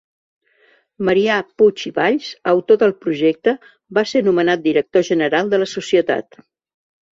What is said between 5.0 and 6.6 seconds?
general de la societat.